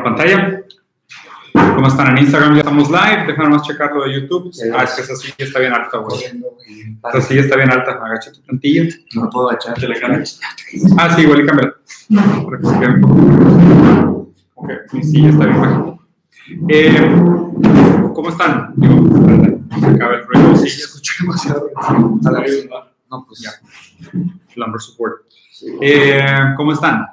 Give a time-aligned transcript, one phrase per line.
[0.00, 0.62] la pantalla.
[1.52, 2.54] ¿Cómo están en Instagram?
[2.54, 3.24] Ya estamos live.
[3.26, 4.52] Déjame más checarlo de YouTube.
[4.74, 6.20] Ah, es que esa silla está bien alta, güey.
[7.12, 7.92] Esa silla está bien alta.
[7.92, 8.84] Agacha tu plantilla.
[9.14, 9.50] No puedo
[10.00, 10.40] cambias.
[10.98, 11.74] Ah, sí, igual y cámbiala.
[14.54, 16.00] Ok, mi silla está bien.
[16.68, 17.10] Eh,
[18.14, 18.72] ¿Cómo están?
[18.76, 20.56] Digo, espérate, se acaba el ruido.
[20.56, 21.70] Sí, Se escucha demasiado.
[21.76, 22.68] a la vez.
[23.10, 23.50] No, pues Ya.
[24.56, 25.22] Lumber support.
[25.80, 26.24] Eh,
[26.56, 27.06] ¿Cómo están?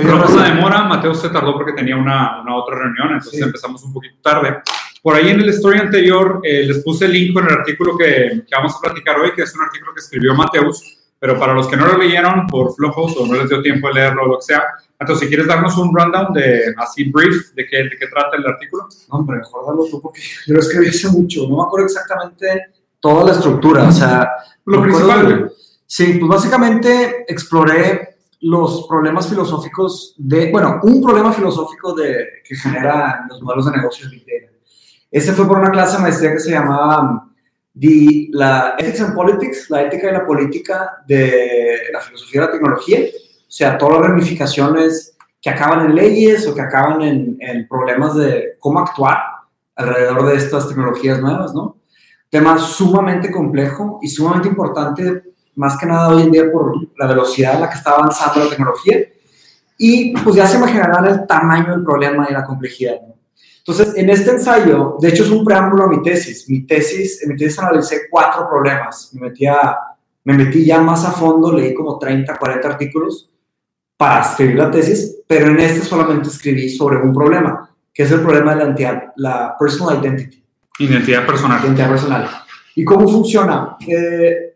[0.00, 3.42] Por bien, una demora, Mateo se tardó porque tenía una, una otra reunión, entonces Sí.
[3.42, 4.58] empezamos un poquito tarde.
[5.02, 8.42] Por ahí en el story anterior eh, les puse el link con el artículo que,
[8.46, 11.68] que vamos a platicar hoy, que es un artículo que escribió Mateus, pero para los
[11.68, 14.36] que no lo leyeron por flojos o no les dio tiempo de leerlo o lo
[14.38, 14.62] que sea,
[14.98, 18.46] entonces si quieres darnos un rundown de así brief de qué, de qué trata el
[18.46, 18.88] artículo.
[19.10, 21.46] No, hombre, mejor dalo tú porque yo lo escribí hace mucho.
[21.48, 22.66] No me acuerdo exactamente
[23.00, 23.84] toda la estructura.
[23.84, 24.28] O sea,
[24.64, 25.50] Lo acuerdo principal, güey.
[25.86, 28.13] Sí, pues básicamente exploré
[28.46, 34.10] los problemas filosóficos de, bueno, un problema filosófico de, que genera los modelos de negocios
[34.10, 34.52] Big Data.
[35.10, 37.32] Ese fue por una clase de maestría que se llamaba um,
[37.78, 42.52] the- la Ethics and Politics, la ética y la política de la filosofía de la
[42.52, 47.66] tecnología, o sea, todas las ramificaciones que acaban en leyes o que acaban en, en
[47.66, 49.18] problemas de cómo actuar
[49.74, 51.78] alrededor de estas tecnologías nuevas, ¿no?
[52.28, 57.54] Tema sumamente complejo y sumamente importante más que nada hoy en día por la velocidad
[57.54, 58.98] en la que está avanzando la tecnología.
[59.78, 62.96] Y pues ya se imaginarán el tamaño del problema y la complejidad.
[63.06, 63.14] ¿no?
[63.58, 66.48] Entonces, en este ensayo, de hecho es un preámbulo a mi tesis.
[66.48, 69.10] Mi tesis, en mi tesis analicé cuatro problemas.
[69.14, 69.76] Me metí, a-
[70.24, 73.30] me metí ya más a fondo, leí como 30, 40 artículos
[73.96, 78.20] para escribir la tesis, pero en este solamente escribí sobre un problema, que es el
[78.20, 80.42] problema de la, entidad, la personal identity
[80.78, 81.60] Identidad personal.
[81.62, 82.28] identidad personal.
[82.74, 83.76] ¿Y cómo funciona?
[83.86, 84.53] Eh,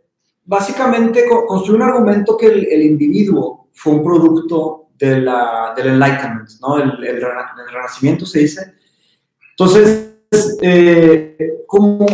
[0.48, 5.20] básicamente co- construye un argumento que el, individuo fue un producto de
[5.76, 6.78] del enlightenment, ¿no?
[6.78, 7.20] El
[7.70, 8.74] renacimiento se dice.
[9.50, 10.22] Entonces,
[10.60, 12.06] eh, como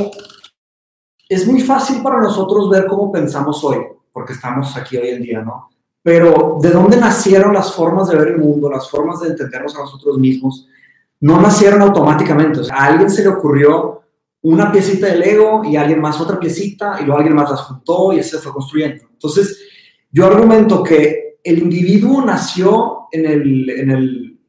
[1.28, 3.78] es muy fácil para nosotros ver cómo pensamos hoy,
[4.12, 5.70] porque estamos aquí hoy en día, ¿no?
[6.02, 9.80] Pero de dónde nacieron las formas de ver el mundo, las formas de entendernos a
[9.80, 10.68] nosotros mismos,
[11.20, 12.61] no nacieron automáticamente.
[12.61, 14.02] O sea, a alguien se le ocurrió
[14.44, 18.12] una piecita de Lego y alguien más otra piecita y luego alguien más las juntó
[18.12, 19.05] y se fue construyendo.
[19.10, 19.58] Entonces,
[20.10, 24.40] yo argumento que el individuo nació en el, en el,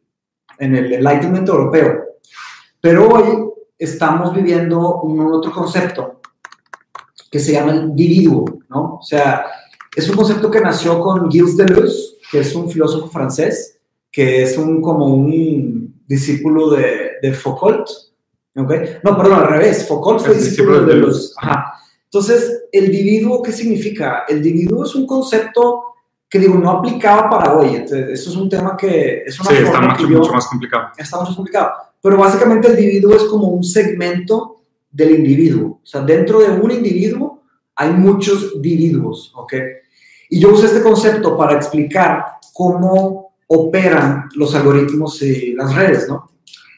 [0.60, 2.04] en el Enlightenment europeo,
[2.82, 6.20] pero hoy estamos viviendo un otro concepto
[7.32, 8.98] que se llama el individuo, ¿no?
[9.00, 9.46] O sea,
[9.96, 13.80] es un concepto que nació con Gilles Deleuze, que es un filósofo francés,
[14.12, 17.88] que es un, como un discípulo de, de Foucault,
[18.56, 18.72] ¿ok?
[19.04, 21.34] No, perdón, al revés, Foucault fue discípulo de de Deleuze.
[21.38, 21.74] Ajá.
[22.06, 24.24] Entonces, el individuo, ¿qué significa?
[24.28, 25.84] El individuo es un concepto
[26.30, 27.76] que, digo, no aplicaba para hoy.
[27.76, 30.88] Entonces, eso es un tema que es una Sí, está yo- mucho más complicado.
[30.98, 31.72] está mucho más complicado.
[32.02, 34.58] Pero básicamente el individuo es como un segmento
[34.92, 35.80] del individuo.
[35.84, 37.42] O sea, dentro de un individuo
[37.76, 39.54] hay muchos individuos, ¿ok?
[40.30, 46.30] Y yo uso este concepto para explicar cómo operan los algoritmos y las redes, ¿no?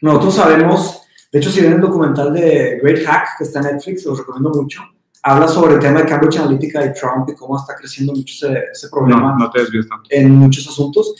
[0.01, 1.01] Nosotros sabemos,
[1.31, 4.49] de hecho, si ven el documental de Great Hack, que está en Netflix, los recomiendo
[4.51, 4.81] mucho,
[5.23, 8.63] habla sobre el tema de Cambridge Analytica y Trump y cómo está creciendo mucho ese,
[8.71, 10.07] ese problema No, no te tanto.
[10.09, 11.13] en muchos asuntos,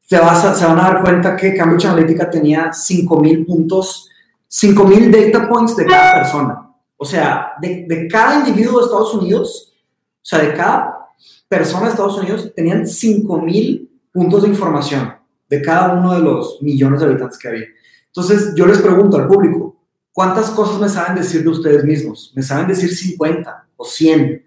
[0.00, 4.08] se, vas a- se van a dar cuenta que Cambridge Analytica tenía 5.000 puntos,
[4.50, 6.68] 5.000 data points de cada persona.
[6.96, 11.08] O sea, de, de cada individuo de Estados Unidos, o sea, de cada
[11.48, 15.14] persona de Estados Unidos, tenían 5.000 puntos de información
[15.48, 17.66] de cada uno de los millones de habitantes que había.
[18.14, 19.76] Entonces, yo les pregunto al público,
[20.12, 22.32] ¿cuántas cosas me saben decir de ustedes mismos?
[22.36, 24.44] ¿Me saben decir 50 o 100?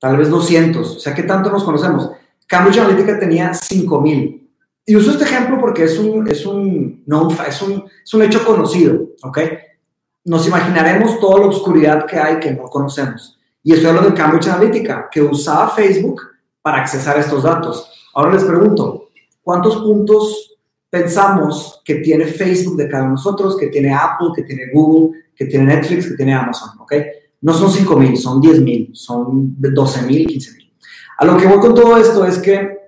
[0.00, 0.96] Tal vez 200.
[0.96, 2.10] O sea, ¿qué tanto nos conocemos?
[2.46, 4.50] Cambridge Analytica tenía 5000.
[4.86, 7.04] Y uso este ejemplo porque es un, es un,
[7.36, 9.38] fa- es un, es un hecho conocido, ¿ok?
[10.24, 13.38] Nos imaginaremos toda la oscuridad que hay que no conocemos.
[13.62, 16.22] Y estoy hablando de Cambridge Analytica, que usaba Facebook
[16.62, 17.90] para accesar estos datos.
[18.14, 19.08] Ahora les pregunto,
[19.42, 20.57] ¿cuántos puntos
[20.90, 25.18] pensamos que tiene Facebook de cada uno de nosotros, que tiene Apple, que tiene Google,
[25.34, 26.92] que tiene Netflix, que tiene Amazon, ¿ok?
[27.40, 30.72] No son 5.000, son 10.000, son 12.000, 15.000.
[31.18, 32.78] A lo que voy con todo esto es que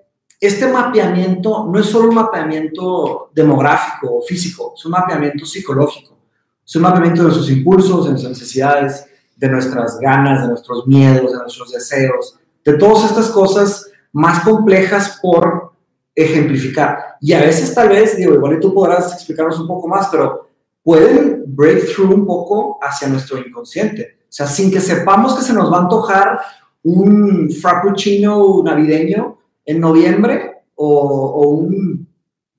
[0.40, 6.16] este mapeamiento no es solo un mapeamiento demográfico o físico, es un mapeamiento psicológico,
[6.64, 9.04] es un mapeamiento de nuestros impulsos, de nuestras necesidades,
[9.36, 15.18] de nuestras ganas, de nuestros miedos, de nuestros deseos, de todas estas cosas más complejas
[15.20, 15.72] por
[16.14, 17.09] ejemplificar.
[17.20, 20.48] Y a veces tal vez, digo, igual y tú podrás explicarnos un poco más, pero
[20.82, 24.18] pueden break through un poco hacia nuestro inconsciente.
[24.22, 26.40] O sea, sin que sepamos que se nos va a antojar
[26.82, 32.08] un frappuccino navideño en noviembre o, o un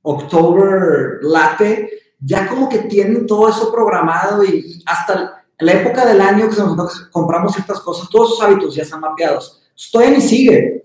[0.03, 6.49] October Latte, ya como que tienen todo eso programado y hasta la época del año
[6.49, 9.61] que nosotros compramos ciertas cosas, todos esos hábitos ya están mapeados.
[9.91, 10.83] Todavía ni sigue,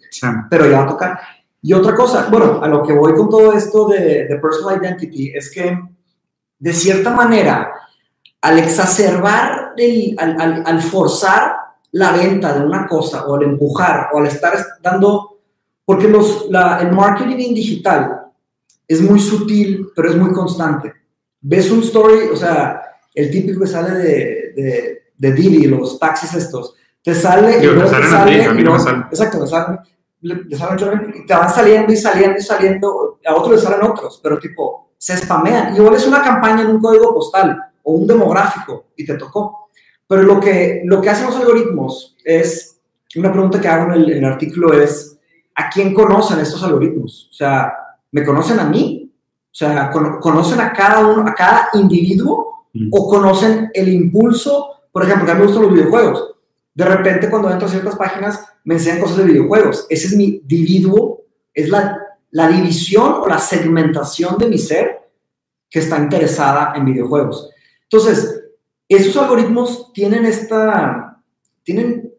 [0.49, 1.19] pero ya va a tocar.
[1.62, 5.32] Y otra cosa, bueno, a lo que voy con todo esto de, de personal identity
[5.34, 5.78] es que
[6.58, 7.72] de cierta manera,
[8.40, 9.74] al exacerbar,
[10.18, 11.56] al, al, al, forzar
[11.92, 15.38] la venta de una cosa o al empujar o al estar dando,
[15.84, 18.22] porque los, la, el marketing digital
[18.86, 20.92] es muy sutil, pero es muy constante.
[21.40, 22.80] Ves un story, o sea,
[23.14, 27.58] el típico que sale de, de, de Didi, los taxis estos, te sale...
[27.58, 29.04] y te sale, a mí no me sale.
[29.10, 29.46] Exacto, te
[30.28, 34.20] salen, te salen, te van saliendo y saliendo y saliendo, a otros le salen otros,
[34.23, 35.76] pero tipo, se spamean.
[35.76, 39.70] Igual es una campaña en un código postal o un demográfico y te tocó.
[40.06, 42.81] Pero lo que, lo que hacen los algoritmos es,
[43.17, 45.19] una pregunta que hago en el, en el artículo es,
[45.55, 47.28] ¿a quién conocen estos algoritmos?
[47.31, 47.73] O sea,
[48.12, 49.12] ¿me conocen a mí?
[49.50, 52.67] O sea, ¿conocen a cada uno, a cada individuo?
[52.90, 54.82] ¿O conocen el impulso?
[54.93, 56.35] Por ejemplo, que a mí me gustan los videojuegos.
[56.76, 59.87] De repente, cuando entro a ciertas páginas, me enseñan cosas de videojuegos.
[59.90, 62.06] Ese es mi individuo, es la
[62.37, 65.11] la división o la segmentación de mi ser
[65.70, 67.50] que está interesada en videojuegos.
[67.84, 68.44] Entonces,
[68.87, 71.23] esos algoritmos tienen esta,
[71.62, 72.12] tienen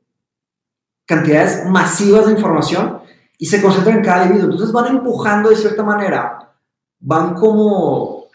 [1.05, 2.99] cantidades masivas de información
[3.37, 4.51] y se concentran en cada individuo.
[4.51, 6.51] Entonces van empujando de cierta manera,
[6.99, 8.25] van como,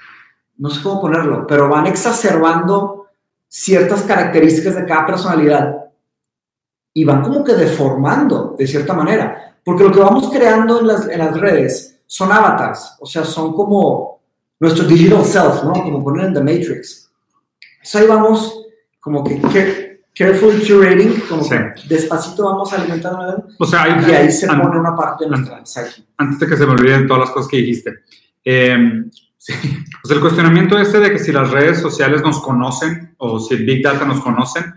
[0.58, 3.08] no sé cómo ponerlo, pero van exacerbando
[3.48, 5.81] ciertas características de cada personalidad
[6.94, 9.56] y van como que deformando de cierta manera.
[9.64, 13.54] Porque lo que vamos creando en las, en las redes son avatars, o sea, son
[13.54, 14.20] como
[14.60, 15.72] nuestro digital self, ¿no?
[15.72, 17.10] Como poner en The Matrix.
[17.76, 18.66] Entonces ahí vamos
[19.00, 23.46] como que, que carefully curating, como que despacito vamos alimentando.
[23.58, 26.04] O sea, y ahí se pone una parte de nuestra psyche.
[26.16, 28.00] Antes de que se me olviden todas las cosas que dijiste.
[28.44, 28.76] Eh,
[29.36, 29.52] sí.
[30.02, 33.64] Pues el cuestionamiento este de que si las redes sociales nos conocen o si el
[33.64, 34.74] Big Data nos conocen,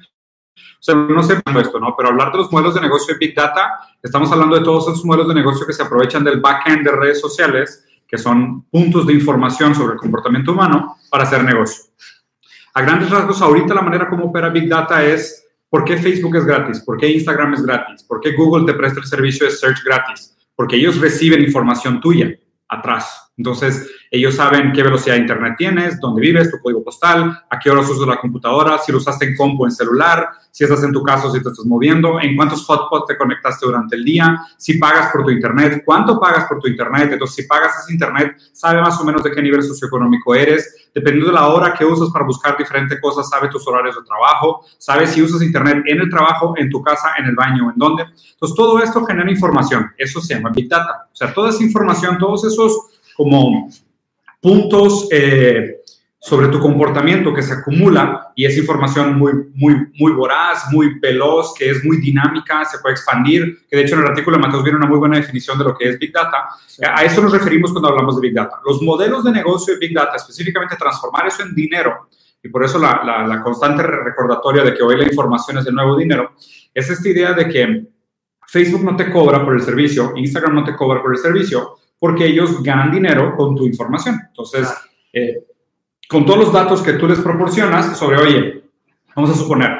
[0.55, 1.95] o sea, no sé esto, ¿no?
[1.97, 5.03] Pero hablar de los modelos de negocio de Big Data, estamos hablando de todos esos
[5.05, 9.13] modelos de negocio que se aprovechan del backend de redes sociales, que son puntos de
[9.13, 11.85] información sobre el comportamiento humano para hacer negocio.
[12.73, 16.45] A grandes rasgos, ahorita la manera como opera Big Data es por qué Facebook es
[16.45, 19.83] gratis, por qué Instagram es gratis, por qué Google te presta el servicio de search
[19.83, 22.37] gratis, porque ellos reciben información tuya
[22.69, 23.31] atrás.
[23.37, 27.69] Entonces, ellos saben qué velocidad de internet tienes, dónde vives, tu código postal, a qué
[27.69, 31.03] horas usas la computadora, si lo usaste en compu en celular, si estás en tu
[31.03, 35.11] casa, si te estás moviendo, en cuántos hotspots te conectaste durante el día, si pagas
[35.11, 37.09] por tu internet, cuánto pagas por tu internet.
[37.11, 40.87] Entonces, si pagas ese internet, sabe más o menos de qué nivel socioeconómico eres.
[40.93, 44.63] Dependiendo de la hora que usas para buscar diferentes cosas, sabe tus horarios de trabajo,
[44.77, 48.03] sabe si usas internet en el trabajo, en tu casa, en el baño, en dónde.
[48.03, 49.91] Entonces, todo esto genera información.
[49.97, 51.09] Eso se llama Big Data.
[51.11, 53.69] O sea, toda esa información, todos esos como
[54.45, 55.81] puntos eh,
[56.19, 61.55] sobre tu comportamiento que se acumula y es información muy, muy, muy voraz, muy veloz,
[61.57, 64.63] que es muy dinámica, se puede expandir, que de hecho en el artículo de Mateos
[64.63, 66.49] viene una muy buena definición de lo que es Big Data.
[66.95, 68.59] A eso nos referimos cuando hablamos de Big Data.
[68.63, 72.07] Los modelos de negocio de Big Data, específicamente transformar eso en dinero,
[72.43, 75.73] y por eso la, la, la constante recordatoria de que hoy la información es el
[75.73, 76.33] nuevo dinero,
[76.71, 77.87] es esta idea de que
[78.45, 82.27] Facebook no te cobra por el servicio, Instagram no te cobra por el servicio, porque
[82.27, 84.21] ellos ganan dinero con tu información.
[84.27, 84.71] Entonces,
[85.11, 85.43] eh,
[86.07, 88.63] con todos los datos que tú les proporcionas sobre, oye,
[89.15, 89.71] vamos a suponer,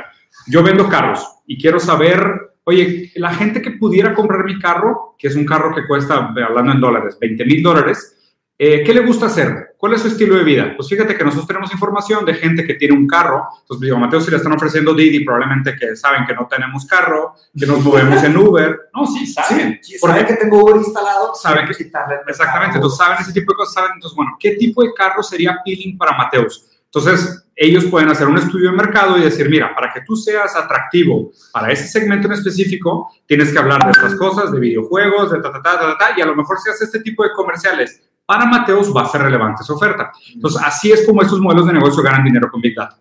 [0.47, 2.17] yo vendo carros y quiero saber,
[2.63, 6.71] oye, la gente que pudiera comprar mi carro, que es un carro que cuesta, hablando
[6.71, 8.15] en dólares, 20 mil dólares,
[8.57, 9.74] eh, ¿Qué le gusta hacer?
[9.85, 10.73] ¿Cuál es su estilo de vida?
[10.75, 13.47] Pues fíjate que nosotros tenemos información de gente que tiene un carro.
[13.61, 17.35] Entonces, digo, Mateo, si le están ofreciendo Didi, probablemente que saben que no tenemos carro,
[17.55, 18.89] que nos movemos en Uber.
[18.95, 19.77] No, sí, saben.
[19.83, 21.35] Sí, saben que tengo Uber instalado.
[21.35, 22.15] Saben que quitarle.
[22.27, 22.77] Exactamente.
[22.77, 23.75] Entonces, saben ese tipo de cosas.
[23.75, 26.65] Saben, entonces, bueno, ¿qué tipo de carro sería peeling para Mateus?
[26.85, 30.55] Entonces, ellos pueden hacer un estudio de mercado y decir, mira, para que tú seas
[30.55, 35.41] atractivo para ese segmento en específico, tienes que hablar de estas cosas, de videojuegos, de
[35.41, 38.01] ta, ta, ta, ta, ta, y a lo mejor si haces este tipo de comerciales
[38.25, 40.11] para Mateos va a ser relevante esa oferta.
[40.33, 42.97] Entonces, así es como estos modelos de negocio ganan dinero con Big Data.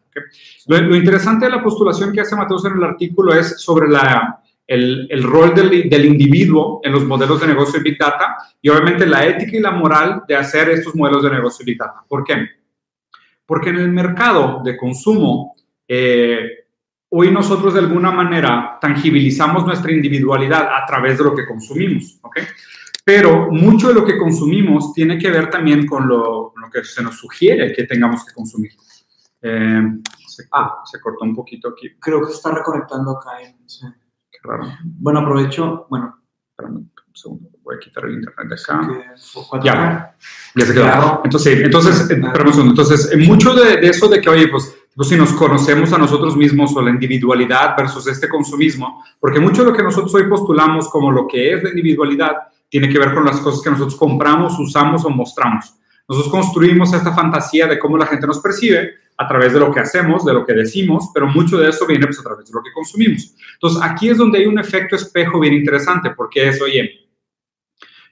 [0.67, 5.09] Lo, interesante de la postulación que hace Mateos en el artículo es sobre la, el,
[5.11, 9.07] el, rol del, del, individuo en los modelos de negocio de Big Data y obviamente
[9.07, 12.05] la ética y la moral de hacer estos modelos de negocio de Big Data.
[12.07, 12.49] ¿Por qué?
[13.45, 15.55] Porque en el mercado de consumo,
[15.87, 16.49] eh,
[17.11, 22.19] hoy nosotros de alguna manera tangibilizamos nuestra individualidad a través de lo que consumimos.
[22.23, 22.39] ¿ok?
[23.05, 27.03] Pero mucho de lo que consumimos tiene que ver también con lo, lo que se
[27.03, 28.73] nos sugiere que tengamos que consumir.
[29.43, 29.83] Eh,
[30.27, 31.91] se, ah, se, cortó un poquito aquí.
[32.01, 33.43] Creo que se está reconectando acá.
[33.43, 33.87] En, sí.
[34.31, 34.65] Qué raro.
[34.83, 36.19] Bueno, aprovecho, bueno,
[36.57, 39.61] Espérame un segundo, voy a quitar el internet de acá.
[39.63, 40.17] Ya,
[40.55, 41.21] ya se quedó.
[41.25, 42.71] Entonces, entonces, eh, un segundo.
[42.71, 45.99] Entonces, eh, mucho de, de, eso de que, oye, pues, pues si nos conocemos a
[45.99, 50.29] nosotros mismos o la individualidad versus este consumismo, porque mucho de lo que nosotros hoy
[50.29, 52.37] postulamos como lo que es la individualidad
[52.69, 55.75] tiene que ver con las cosas que nosotros compramos, usamos o mostramos.
[56.09, 59.81] Nosotros construimos esta fantasía de cómo la gente nos percibe a través de lo que
[59.81, 62.63] hacemos, de lo que decimos, pero mucho de eso viene pues, a través de lo
[62.63, 63.35] que consumimos.
[63.55, 67.09] Entonces, aquí es donde hay un efecto espejo bien interesante, porque es, oye,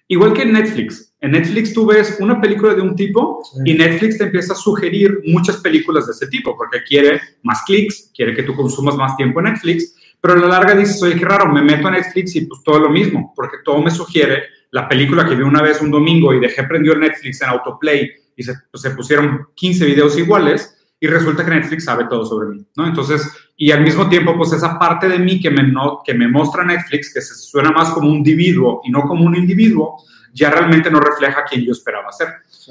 [0.09, 4.19] igual que en Netflix, en Netflix tú ves una película de un tipo y Netflix
[4.19, 8.43] te empieza a sugerir muchas películas de ese tipo, porque quiere más clics, quiere que
[8.43, 11.61] tú consumas más tiempo en Netflix, pero a la larga dices, oye, qué raro, me
[11.61, 15.35] meto a Netflix y pues todo lo mismo, porque todo me sugiere la película que
[15.35, 19.49] vi una vez un domingo y dejé prendió Netflix en autoplay y se, pues, pusieron
[19.55, 22.87] 15 videos iguales, y resulta que Netflix sabe todo sobre mí, ¿no?
[22.87, 26.29] Entonces, y al mismo tiempo, pues esa parte de mí que me, no, que me
[26.29, 29.97] muestra Netflix, que se suena más como un individuo y no como un individuo,
[30.33, 32.29] ya realmente no refleja quien yo esperaba ser,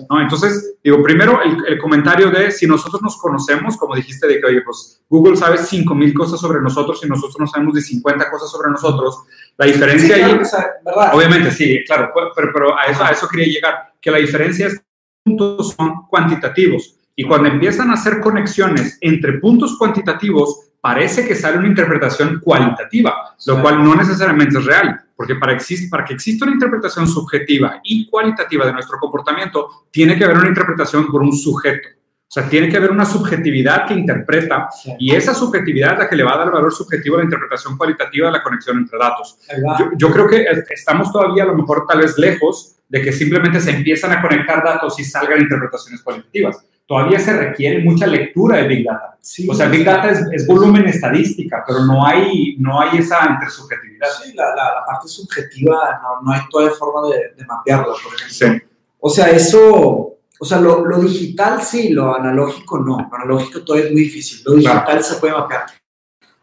[0.10, 0.22] ¿no?
[0.22, 4.46] Entonces, digo, primero el, el, comentario de si nosotros nos conocemos, como dijiste, de que,
[4.46, 8.30] oye, pues Google sabe 5 mil cosas sobre nosotros y nosotros no sabemos de 50
[8.30, 9.24] cosas sobre nosotros,
[9.58, 10.42] la diferencia sí, ahí,
[11.14, 14.80] obviamente, sí, claro, pero, pero a, eso, a eso quería llegar, que la diferencia es
[14.80, 14.86] que
[15.26, 16.96] los puntos son cuantitativos.
[17.16, 23.36] Y cuando empiezan a hacer conexiones entre puntos cuantitativos, parece que sale una interpretación cualitativa,
[23.46, 23.62] lo sí.
[23.62, 25.58] cual no necesariamente es real, porque para,
[25.90, 30.50] para, que exista una interpretación subjetiva y cualitativa de nuestro comportamiento, tiene que haber una
[30.50, 31.88] interpretación por un sujeto.
[32.28, 34.96] O sea, tiene que haber una subjetividad que interpreta sí.
[34.98, 37.26] y esa subjetividad es la que le va a dar el valor subjetivo a la
[37.26, 39.38] interpretación cualitativa de la conexión entre datos.
[39.78, 43.60] Yo, yo, creo que estamos todavía a lo mejor tal vez lejos de que simplemente
[43.60, 48.68] se empiezan a conectar datos y salgan interpretaciones cualitativas todavía se requiere mucha lectura de
[48.68, 49.18] Big Data.
[49.22, 53.30] Sí, o sea, Big Data es, es, volumen estadística, pero no hay, no hay esa
[53.32, 54.10] intersubjetividad.
[54.22, 58.14] Sí, la, la, la parte subjetiva no, no, hay todavía forma de, de mapearla, por
[58.14, 58.60] ejemplo.
[58.60, 58.76] Sí.
[59.00, 63.08] O sea, eso, o sea, lo, lo, digital sí, lo analógico no.
[63.10, 64.42] Lo analógico todavía es muy difícil.
[64.44, 65.02] Lo digital claro.
[65.02, 65.62] se puede mapear.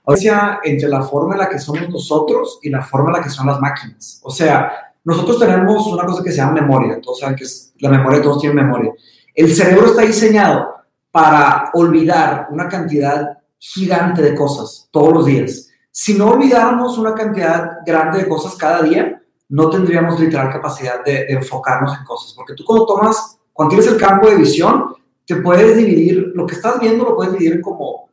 [0.04, 3.22] O sea, entre la forma en la que somos nosotros y la forma en la
[3.22, 4.18] que son las máquinas.
[4.22, 6.98] O sea, nosotros tenemos una cosa que se llama memoria.
[7.02, 8.94] Todos saben que es, la memoria, todos tienen memoria.
[9.34, 10.74] El cerebro está diseñado
[11.10, 15.68] para olvidar una cantidad gigante de cosas todos los días.
[15.90, 21.26] Si no olvidáramos una cantidad grande de cosas cada día, no tendríamos literal capacidad de,
[21.28, 22.34] enfocarnos en cosas.
[22.34, 24.94] Porque tú cuando tomas, cuando tienes el campo de visión,
[25.26, 28.10] te puedes dividir, lo que estás viendo lo puedes dividir como,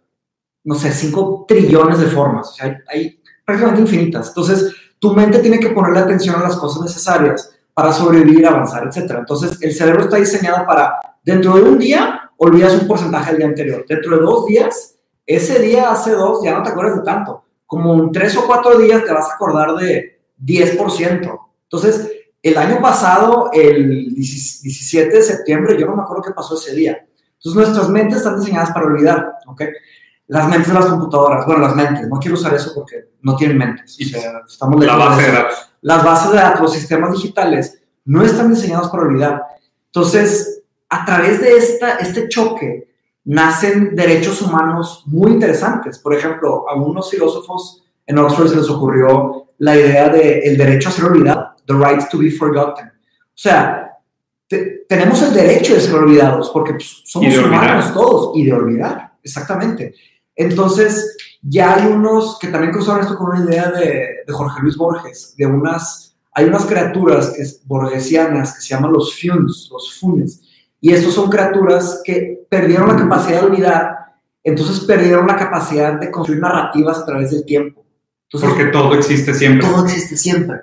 [0.64, 2.50] no sé, 5 trillones de formas.
[2.50, 4.30] O sea, hay, hay prácticamente infinitas.
[4.30, 9.18] Entonces, tu mente tiene que ponerle atención a las cosas necesarias para sobrevivir, avanzar, etc.
[9.20, 13.48] Entonces, el cerebro está diseñado para Dentro de un día, olvidas un porcentaje del día
[13.48, 13.84] anterior.
[13.90, 17.46] Dentro de dos días, ese día hace dos, ya no te acuerdas de tanto.
[17.66, 21.40] Como en tres o cuatro días te vas a acordar de 10%.
[21.64, 22.12] Entonces,
[22.44, 27.04] el año pasado, el 17 de septiembre, yo no me acuerdo qué pasó ese día.
[27.40, 29.64] Entonces, nuestras mentes están diseñadas para olvidar, ¿ok?
[30.28, 33.58] Las mentes de las computadoras, bueno, las mentes, no quiero usar eso porque no tienen
[33.58, 33.98] mentes.
[34.00, 35.65] O sea, estamos La base de, de datos.
[35.86, 39.44] Las bases de datos, los sistemas digitales, no están diseñados para olvidar.
[39.86, 42.88] Entonces, a través de esta, este choque
[43.24, 46.00] nacen derechos humanos muy interesantes.
[46.00, 50.90] Por ejemplo, a unos filósofos en Oxford se les ocurrió la idea de el derecho
[50.90, 52.88] a ser olvidado, the right to be forgotten.
[52.88, 52.92] O
[53.36, 53.92] sea,
[54.48, 59.14] te, tenemos el derecho de ser olvidados porque pues, somos humanos todos y de olvidar,
[59.22, 59.94] exactamente.
[60.36, 64.76] Entonces, ya hay unos que también cruzaron esto con una idea de, de Jorge Luis
[64.76, 70.00] Borges, de unas, hay unas criaturas que es, borgesianas que se llaman los funes, los
[70.00, 70.42] funes,
[70.82, 73.96] y estos son criaturas que perdieron la capacidad de olvidar,
[74.44, 77.86] entonces perdieron la capacidad de construir narrativas a través del tiempo.
[78.24, 79.68] Entonces, Porque todo existe siempre.
[79.68, 80.62] Todo existe siempre.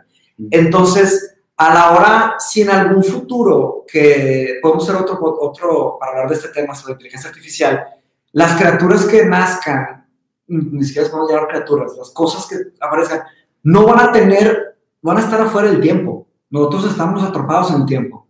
[0.51, 6.29] Entonces, a la hora, si en algún futuro, que podemos hacer otro, otro para hablar
[6.29, 7.85] de este tema sobre inteligencia artificial,
[8.33, 10.07] las criaturas que nazcan,
[10.47, 13.23] ni siquiera podemos llamar criaturas, las cosas que aparezcan,
[13.63, 16.27] no van a tener, van a estar afuera del tiempo.
[16.51, 18.23] Nosotros estamos atrapados en el tiempo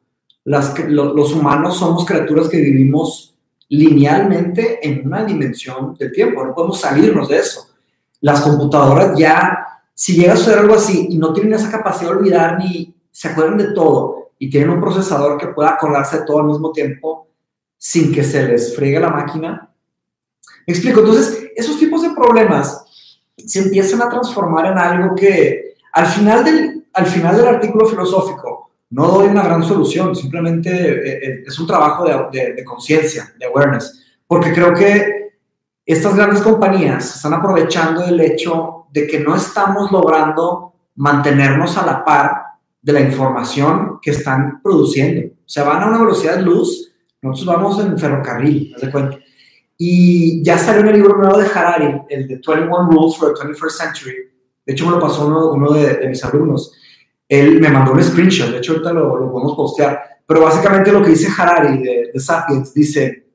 [0.44, 3.36] los humanos somos criaturas que vivimos
[3.68, 7.68] linealmente en una dimensión del tiempo, no podemos salirnos de eso.
[8.20, 12.16] Las computadoras ya, si llega a suceder algo así y no tienen esa capacidad de
[12.16, 16.40] olvidar ni se acuerdan de todo y tienen un procesador que pueda acordarse de todo
[16.40, 17.28] al mismo tiempo
[17.78, 19.71] sin que se les friegue la máquina.
[20.66, 22.84] Me explico, entonces esos tipos de problemas
[23.36, 28.70] se empiezan a transformar en algo que al final del, al final del artículo filosófico
[28.90, 33.32] no doy una gran solución, simplemente eh, eh, es un trabajo de, de, de conciencia,
[33.38, 35.22] de awareness, porque creo que
[35.84, 42.04] estas grandes compañías están aprovechando el hecho de que no estamos logrando mantenernos a la
[42.04, 42.42] par
[42.80, 45.32] de la información que están produciendo.
[45.34, 46.92] O sea, van a una velocidad de luz,
[47.22, 49.18] nosotros vamos en ferrocarril, haz de cuenta.
[49.84, 53.42] Y ya salió en el libro nuevo de Harari, el de 21 Rules for the
[53.42, 54.14] 21st Century.
[54.64, 56.72] De hecho, me lo pasó uno, de, mis alumnos.
[57.28, 60.20] Él me mandó un screenshot, de hecho, ahorita lo, lo podemos postear.
[60.24, 63.26] Pero básicamente lo que dice Harari de, de Sapiens, dice,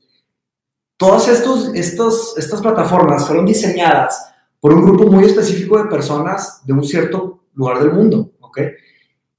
[0.96, 6.72] todas estos, estos, estas plataformas fueron diseñadas por un grupo muy específico de personas de
[6.72, 8.60] un cierto lugar del mundo, ¿ok?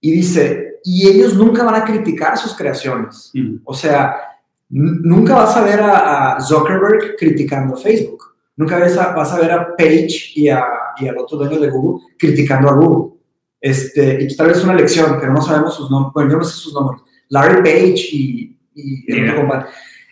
[0.03, 3.31] Y dice, y ellos nunca van a criticar sus creaciones.
[3.33, 3.61] Mm.
[3.65, 4.28] O sea,
[4.71, 8.25] nunca vas a ver a, Zuckerberg criticando Facebook.
[8.57, 10.65] Nunca vas a, vas a ver a Page y, a,
[10.99, 13.19] y, al otro dueño de Google criticando a Google.
[13.61, 16.57] Este, y tal vez una lección, pero no sabemos sus nombres, bueno, yo no sé
[16.57, 17.03] sus nombres.
[17.29, 19.05] Larry Page y, y,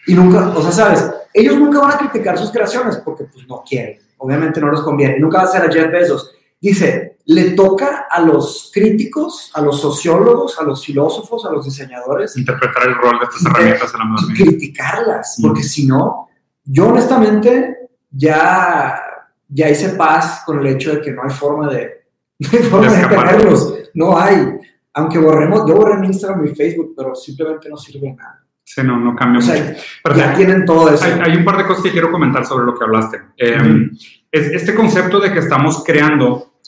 [0.09, 3.63] y nunca, o sea, sabes, ellos nunca van a criticar sus creaciones porque pues no
[3.69, 6.36] quieren, obviamente no les conviene, nunca va a ser a Jeff Bezos.
[6.61, 12.37] Dice, le toca a los críticos, a los sociólogos, a los filósofos, a los diseñadores.
[12.37, 16.29] Interpretar el rol de estas herramientas en la Y criticarlas, porque si no,
[16.65, 19.01] yo honestamente ya,
[19.49, 22.07] ya hice paz con el hecho de que no hay forma de,
[22.39, 23.75] no hay forma de, tenerlos.
[23.95, 24.59] No hay.
[24.95, 28.47] Aunque borremos, yo borré mi Instagram y Facebook, pero simplemente no sirve nada.
[28.65, 29.77] Sí, no, no cambia mucho.
[30.03, 31.05] Pero ya tienen todo eso.
[31.05, 33.21] Hay, un par de cosas que quiero comentar sobre lo que hablaste.
[33.37, 33.91] Eh,
[34.31, 36.61] es este concepto de que estamos creando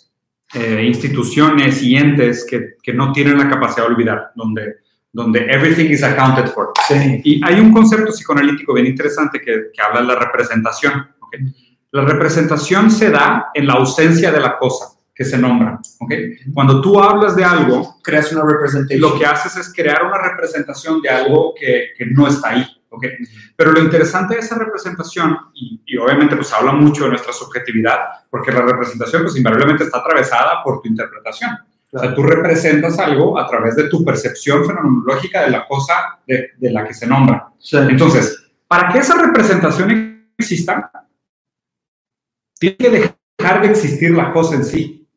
[0.55, 4.77] eh, instituciones y entes que, que, no tienen la capacidad de olvidar, donde,
[5.13, 6.73] donde everything is accounted for.
[6.87, 7.21] Sí.
[7.23, 11.07] Y hay un concepto psicoanalítico bien interesante que, que habla de la representación.
[11.91, 15.81] La representación se da en la ausencia de la cosa que se nombra.
[15.99, 16.37] ¿okay?
[16.55, 19.01] Cuando tú hablas de algo, creas una representación.
[19.01, 22.67] Lo que haces es crear una representación de algo que, que no está ahí.
[22.91, 23.11] ¿Okay?
[23.57, 27.99] Pero lo interesante de esa representación, y, y, obviamente pues habla mucho de nuestra subjetividad,
[28.31, 31.51] porque la representación pues invariablemente está atravesada por tu interpretación.
[31.91, 36.51] O sea, tú representas algo a través de tu percepción fenomenológica de la cosa de,
[36.59, 37.49] de la que se nombra.
[37.73, 40.91] Entonces, para que esa representación exista,
[42.59, 45.09] tiene que dejar de existir la cosa en sí.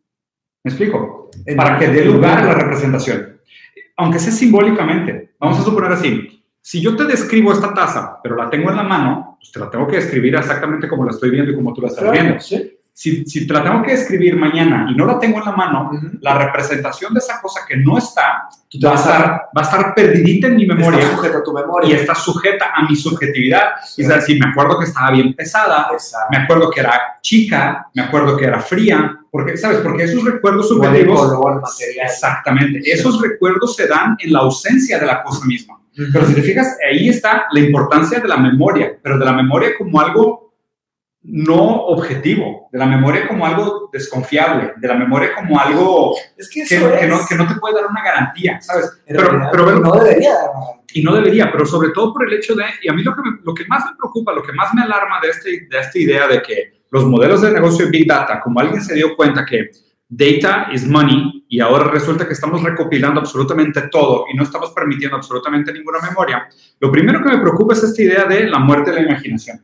[0.63, 1.29] ¿Me explico?
[1.57, 3.41] Para que dé lugar a la representación.
[3.97, 5.33] Aunque sea simbólicamente.
[5.39, 6.40] Vamos a suponer así.
[6.61, 9.69] Si yo te describo esta taza, pero la tengo en la mano, pues te la
[9.69, 12.39] tengo que describir exactamente como la estoy viendo y como tú la estás viendo.
[12.39, 12.77] ¿sí?
[12.93, 15.91] Si, si, te la tengo que escribir mañana y no la tengo en la mano,
[16.19, 18.49] la representación de esa cosa que no está
[18.85, 19.21] va a, estar,
[19.57, 20.99] va a estar perdidita en mi memoria.
[20.99, 21.89] Está sujeta a tu memoria.
[21.89, 23.71] Y está sujeta a mi subjetividad.
[23.97, 25.89] Y es decir, me acuerdo que estaba bien pesada,
[26.29, 29.79] me acuerdo que era chica, me acuerdo que era fría, porque, ¿sabes?
[29.79, 31.33] Porque esos recuerdos subjetivos...
[32.03, 32.81] Exactamente.
[32.85, 35.80] Esos recuerdos se dan en la ausencia de la cosa misma.
[35.95, 39.71] Pero si te fijas, ahí está la importancia de la memoria, pero de la memoria
[39.77, 40.51] como algo
[41.23, 46.15] no objetivo, de la memoria como algo desconfiable, de la memoria como algo
[46.51, 49.01] que, no, te puede dar una garantía, ¿sabes?
[49.05, 49.31] Pero,
[49.79, 50.49] no debería dar
[50.93, 53.21] Y no debería, pero sobre todo por el hecho de, y a mí lo que,
[53.43, 56.27] lo que más me preocupa, lo que más me alarma de, este, de esta idea
[56.27, 59.69] de que los modelos de negocio de Big Data, como alguien se dio cuenta que
[60.11, 65.15] data is money y ahora resulta que estamos recopilando absolutamente todo y no estamos permitiendo
[65.15, 66.47] absolutamente ninguna memoria,
[66.79, 69.61] lo primero que me preocupa es esta idea de la muerte de la imaginación.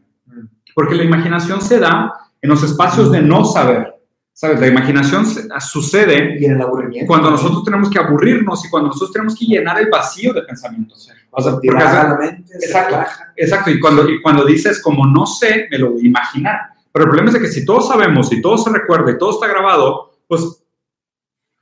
[0.73, 3.93] Porque la imaginación se da en los espacios de no saber.
[4.31, 4.59] ¿Sabes?
[4.59, 5.25] La imaginación
[5.59, 9.45] sucede y en el aburrimiento, cuando nosotros tenemos que aburrirnos y cuando nosotros tenemos que
[9.45, 11.09] llenar el vacío de pensamientos.
[11.31, 12.99] O sea, porque, la mente, exacto,
[13.35, 13.71] exacto.
[13.71, 16.59] Y cuando, y cuando dices, como no sé, me lo voy a imaginar.
[16.91, 19.47] Pero el problema es que si todos sabemos, si todo se recuerda y todo está
[19.47, 20.63] grabado, pues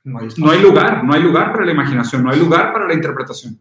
[0.04, 2.86] no hay, no hay lugar, no hay lugar para la imaginación, no hay lugar para
[2.86, 3.58] la interpretación.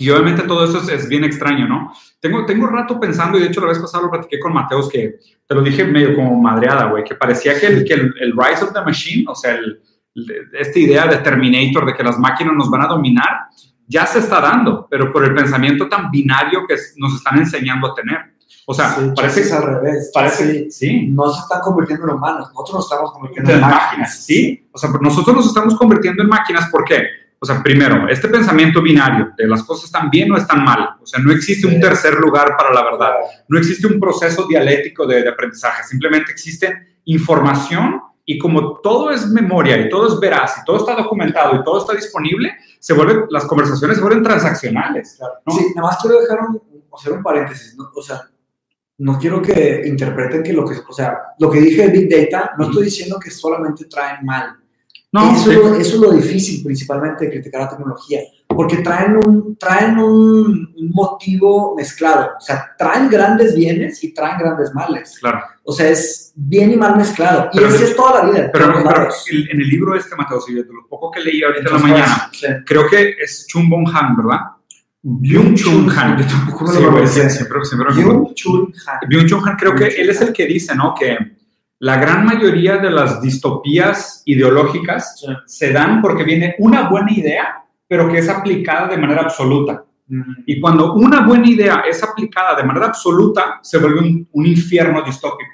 [0.00, 1.92] Y obviamente todo eso es, bien extraño, ¿no?
[2.20, 5.18] Tengo, tengo rato pensando, y de hecho la vez pasada lo platiqué con Mateos, que
[5.44, 8.72] te lo dije medio como madreada, güey, que parecía que el, que el, Rise of
[8.72, 9.82] the Machine, o sea, el,
[10.52, 13.48] esta idea de Terminator, de que las máquinas nos van a dominar,
[13.88, 17.94] ya se está dando, pero por el pensamiento tan binario que nos están enseñando a
[17.94, 18.34] tener.
[18.66, 20.10] O sea, parece que es al revés.
[20.12, 21.08] Parece, sí.
[21.08, 23.82] No se están convirtiendo en humanos, nosotros nos estamos convirtiendo en, máquinas.
[23.84, 24.24] máquinas.
[24.24, 27.02] Sí, o sea, nosotros nos estamos convirtiendo en máquinas, ¿por qué?
[27.40, 31.06] o sea, primero, este pensamiento binario de las cosas están bien o están mal, o
[31.06, 33.12] sea, no existe un tercer lugar para la verdad,
[33.48, 39.78] no existe un proceso dialéctico de, aprendizaje, simplemente existe información y como todo es memoria
[39.78, 43.44] y todo es veraz y todo está documentado y todo está disponible, se vuelven, las
[43.44, 45.18] conversaciones se vuelven transaccionales.
[45.48, 46.60] Sí, nada más quiero dejar un,
[46.92, 48.28] hacer un paréntesis, o sea,
[48.98, 52.52] no quiero que interpreten que lo que, o sea, lo que dije de Big Data,
[52.58, 54.58] no estoy diciendo que solamente traen mal,
[55.10, 60.74] no, eso, es lo difícil principalmente de criticar la tecnología, porque traen un, traen un,
[60.92, 62.32] motivo mezclado.
[62.36, 65.16] O sea, traen grandes bienes y traen grandes males.
[65.20, 65.40] Claro.
[65.64, 67.48] O sea, es bien y mal mezclado.
[67.52, 68.50] Pero y así es toda la vida.
[68.52, 71.70] Pero, todos pero en el libro este, Mateo, si de lo poco que leí ahorita
[71.70, 72.46] en la mañana, sí.
[72.66, 74.40] creo que es Chun Bong Han, ¿verdad?
[75.02, 76.18] Byung Chun Han.
[76.18, 77.30] Yo tampoco me Sí, lo güey, conocía.
[77.30, 78.12] siempre, siempre confundo.
[78.20, 79.08] Byung Chun Han.
[79.08, 80.94] Byung Chun Han, creo que Byung-Chul él es el que dice, ¿no?
[80.98, 81.16] Que
[81.80, 85.26] la gran mayoría de las distopías ideológicas Sí.
[85.46, 89.84] se dan porque viene una buena idea, pero que es aplicada de manera absoluta.
[90.46, 95.02] Y cuando una buena idea es aplicada de manera absoluta, se vuelve un, un infierno
[95.02, 95.50] distópico.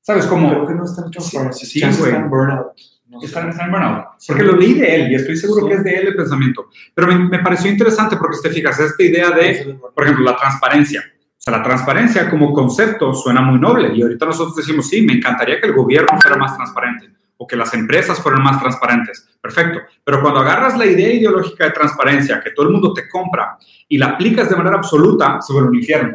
[0.00, 0.48] ¿Sabes cómo?
[0.50, 1.66] Creo que no está en Transparency.
[1.66, 2.10] Sí, Chance güey.
[2.12, 2.72] está en Burnout.
[3.12, 3.26] No sé.
[3.26, 4.04] Está, está en burnout.
[4.26, 5.68] Porque lo leí de él y estoy seguro Sí.
[5.68, 6.66] que es de él el pensamiento.
[6.94, 10.36] Pero me, me pareció interesante porque si te fijas, esta idea de, por ejemplo, la
[10.36, 11.04] transparencia.
[11.38, 15.12] O sea, la transparencia como concepto suena muy noble y ahorita nosotros decimos, sí, me
[15.14, 19.28] encantaría que el gobierno fuera más transparente o que las empresas fueran más transparentes.
[19.40, 19.80] Perfecto.
[20.04, 23.56] Pero cuando agarras la idea ideológica de transparencia que todo el mundo te compra
[23.88, 26.14] y la aplicas de manera absoluta, se vuelve un infierno.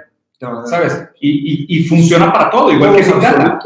[0.65, 1.03] ¿sabes?
[1.19, 1.29] Y,
[1.75, 3.59] y- y funciona para todo, igual que Big Data.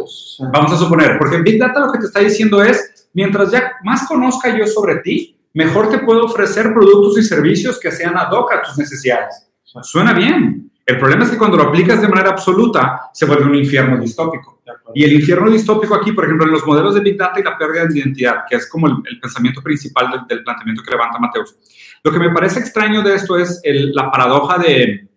[0.53, 4.07] Vamos a suponer, porque Big Data lo que te está diciendo es, mientras ya más
[4.07, 8.51] conozca yo sobre ti, mejor te puedo ofrecer productos y servicios que sean ad hoc
[8.53, 9.47] a tus necesidades.
[9.83, 10.71] Suena bien.
[10.85, 14.61] El problema es que cuando lo aplicas de manera absoluta, se vuelve un infierno distópico.
[14.95, 17.57] Y el infierno distópico aquí, por ejemplo, en los modelos de Big Data y la
[17.57, 21.19] pérdida de identidad, que es como el, el pensamiento principal del, del planteamiento que levanta
[21.19, 21.55] Mateus.
[22.03, 25.07] Lo que me parece extraño de esto es el- la paradoja de,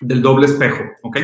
[0.00, 1.18] del doble espejo, ¿ok?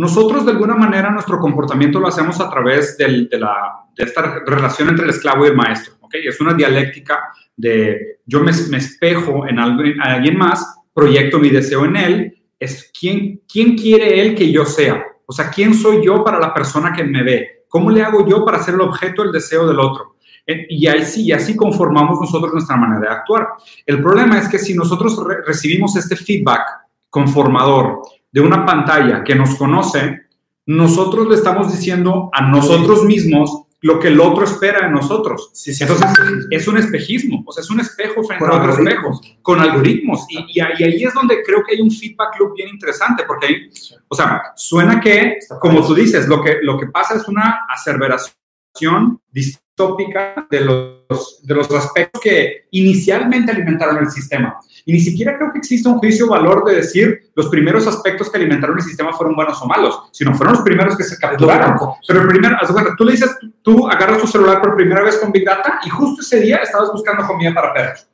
[0.00, 3.54] Nosotros, de alguna manera, nuestro comportamiento lo hacemos a través del- de, la,
[3.96, 6.14] de esta relación entre el esclavo y el maestro, ¿ok?
[6.26, 7.20] Es una dialéctica
[7.56, 10.58] de yo me, me espejo en, algo, en alguien más,
[10.94, 15.50] proyecto mi deseo en él, es quién, quién quiere él que yo sea, o sea,
[15.50, 18.74] quién soy yo para la persona que me ve, cómo le hago yo para ser
[18.74, 20.16] el objeto del deseo del otro.
[20.68, 23.48] Y así, y así conformamos nosotros nuestra manera de actuar.
[23.86, 26.62] El problema es que si nosotros re- recibimos este feedback
[27.08, 28.00] conformador
[28.32, 30.20] de una pantalla que nos conoce,
[30.66, 35.50] nosotros le estamos diciendo a nosotros mismos lo que el otro espera de nosotros.
[35.54, 38.56] Sí, sí, Entonces, sí, es un espejismo, o sea, es un espejo frente Con a
[38.58, 39.20] otro algoritmos.
[39.20, 40.26] espejo, con algoritmos.
[40.28, 43.24] Y, y ahí y ahí es donde creo que hay un feedback loop bien interesante,
[43.26, 43.70] porque ahí,
[44.06, 49.20] o sea, suena que, como tú dices, lo que, lo que pasa es una aceleración
[49.80, 54.58] distópica de los, de los aspectos que inicialmente alimentaron el sistema.
[54.84, 58.30] Y ni siquiera creo que exista un juicio de valor de decir los primeros aspectos
[58.30, 61.76] que alimentaron el sistema fueron buenos o malos, sino fueron los primeros que se capturaron.
[62.06, 65.32] Pero el primer, cuenta, tú le dices, tú agarras tu celular por primera vez con
[65.32, 68.09] Big Data y justo ese día estabas buscando comida para perros.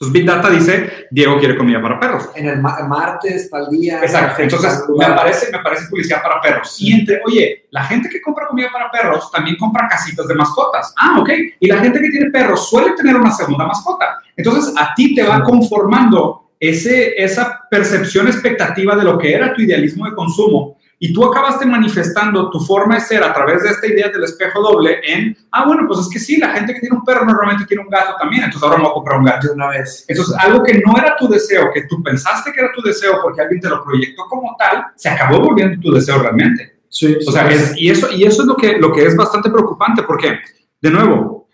[0.00, 2.28] Entonces Big Data dice, Diego quiere comida para perros.
[2.36, 3.98] En el ma- martes, tal día.
[4.00, 4.42] Exacto.
[4.42, 6.76] Entonces me aparece, me aparece publicidad para perros.
[6.80, 10.94] Y entre, oye, la gente que compra comida para perros también compra casitas de mascotas.
[10.96, 11.30] Ah, ok.
[11.58, 14.18] Y la gente que tiene perros suele tener una segunda mascota.
[14.36, 19.62] Entonces a ti te va conformando ese, esa percepción expectativa de lo que era tu
[19.62, 20.77] idealismo de consumo.
[21.00, 24.60] Y tú acabaste manifestando tu forma de ser a través de esta idea del espejo
[24.60, 27.66] doble en, ah, bueno, pues es que sí, la gente que tiene un perro normalmente
[27.66, 29.46] tiene un gato también, entonces ahora me voy a comprar un gato.
[29.46, 30.04] De una vez.
[30.08, 33.40] Entonces, algo que no era tu deseo, que tú pensaste que era tu deseo porque
[33.42, 36.80] alguien te lo proyectó como tal, se acabó volviendo tu deseo realmente.
[36.88, 39.50] Sí, O sea, es- y, eso, y eso es lo que, lo que es bastante
[39.50, 40.40] preocupante porque,
[40.80, 41.48] de nuevo,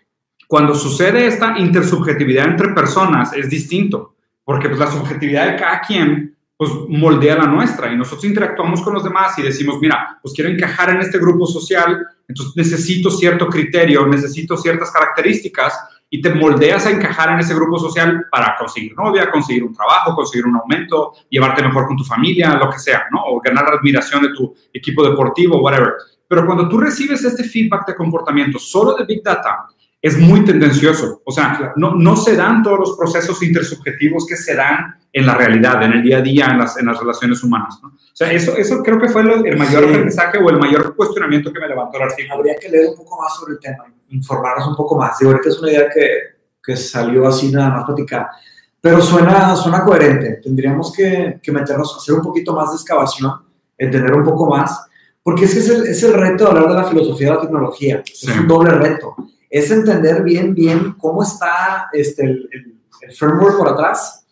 [0.47, 6.34] cuando sucede esta intersubjetividad entre personas es distinto, porque pues, la subjetividad de cada quien
[6.57, 10.49] pues moldea la nuestra y nosotros interactuamos con los demás y decimos, mira, pues quiero
[10.49, 15.77] encajar en este grupo social, entonces necesito cierto criterio, necesito ciertas características
[16.09, 20.15] y te moldeas a encajar en ese grupo social para conseguir novia, conseguir un trabajo,
[20.15, 23.21] conseguir un aumento, llevarte mejor con tu familia, lo que sea, ¿no?
[23.25, 25.93] O ganar la admiración de tu equipo deportivo, whatever.
[26.27, 29.67] Pero cuando tú recibes este feedback de comportamiento solo de Big Data,
[30.05, 31.23] es muy tendencioso.
[31.25, 35.33] O sea, no, no se dan todos los procesos intersubjetivos que se dan en la
[35.33, 37.79] realidad, en el día a día, en las, en las relaciones humanas.
[37.81, 37.89] ¿no?
[37.89, 39.89] O sea, eso, eso creo que fue el mayor Sí.
[39.89, 42.35] aprendizaje o el mayor cuestionamiento que me levantó el artículo.
[42.35, 45.19] Habría que leer un poco más sobre el tema, informarnos un poco más.
[45.19, 46.07] Y ahorita es una idea que,
[46.63, 48.29] que salió así nada más platicada.
[48.79, 50.39] Pero suena, suena coherente.
[50.43, 53.31] Tendríamos que, que meternos, hacer un poquito más de excavación,
[53.75, 54.85] entender un poco más.
[55.23, 58.03] Porque ese es el, es el reto de hablar de la filosofía de la tecnología.
[58.05, 58.29] Sí.
[58.29, 59.15] Es un doble reto.
[59.57, 64.25] Es entender bien, bien cómo está este, el, el- el framework por atrás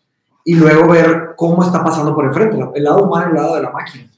[0.43, 3.61] y luego ver cómo está pasando por enfrente, el lado humano y el lado de
[3.61, 4.09] la máquina.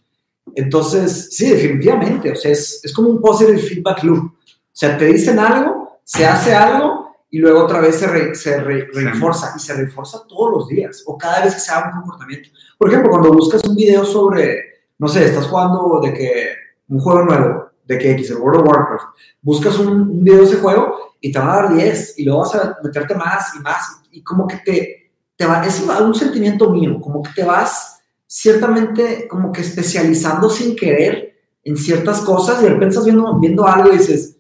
[0.55, 4.25] Entonces, sí, definitivamente, o sea, es, es como un positive feedback loop.
[4.27, 4.33] O
[4.71, 8.87] sea, te dicen algo, se hace algo y luego otra vez se, re- se re-
[8.93, 12.49] y se refuerza todos los días o cada vez que se haga un comportamiento.
[12.77, 14.63] Por ejemplo, cuando buscas un video sobre,
[14.99, 16.47] no sé, estás jugando de que
[16.87, 19.05] un juego nuevo, de que X, el World of Warcraft,
[19.41, 22.41] buscas un, un video de ese juego y te van a dar 10 y luego
[22.41, 26.69] vas a meterte más y más y como que te, te va, es un sentimiento
[26.69, 32.63] mío, como que te vas ciertamente como que especializando sin querer en ciertas cosas y
[32.63, 34.37] de repente estás viendo, viendo algo y dices,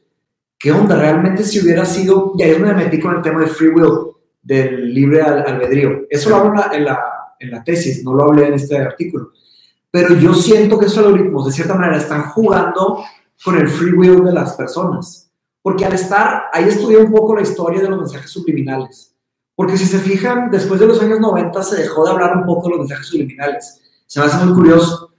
[0.57, 0.95] ¿qué onda?
[0.95, 4.93] Realmente si hubiera sido, y ahí me metí con el tema de free will, del
[4.93, 6.05] libre albedrío.
[6.09, 7.01] Eso lo hablo en la,
[7.39, 9.31] en la, tesis, no lo hablé en este artículo.
[9.89, 13.03] Pero yo siento que esos algoritmos de cierta manera están jugando
[13.43, 15.31] con el free will de las personas.
[15.61, 19.15] Porque al estar, ahí estudié un poco la historia de los mensajes subliminales.
[19.55, 22.67] Porque si se fijan, después de los años 90 se dejó de hablar un poco
[22.67, 23.81] de los mensajes subliminales.
[24.05, 25.13] Se me hace muy curioso.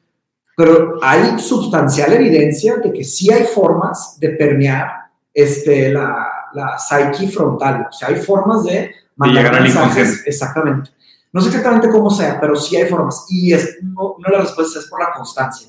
[0.56, 4.88] Pero hay sustancial evidencia de que sí hay formas de permear
[5.34, 7.88] este, la, la psyche frontal.
[7.90, 10.22] O sea, hay formas de mandar llegar mensajes.
[10.26, 10.90] Exactamente.
[11.32, 13.26] No sé exactamente cómo sea, pero sí hay formas.
[13.28, 15.68] Y es, una de las respuestas es por la constancia.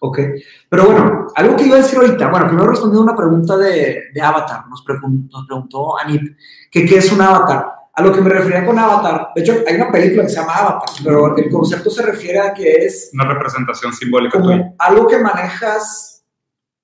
[0.00, 0.18] ¿Ok?
[0.68, 2.28] Pero bueno, algo que iba a decir ahorita.
[2.30, 4.68] Bueno, primero respondiendo a una pregunta de, de Avatar.
[4.68, 6.36] Nos, preguntó, nos preguntó Anip
[6.70, 7.72] que qué es un avatar.
[7.94, 10.54] A lo que me refería con avatar, de hecho hay una película que se llama
[10.54, 13.10] Avatar, pero el concepto se refiere a que es...
[13.12, 14.38] Una representación simbólica.
[14.38, 16.24] Como algo que manejas